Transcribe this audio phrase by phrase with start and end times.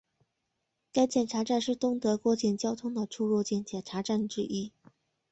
[0.91, 4.71] 该检查站是东德过境交通的出入境检查站之一。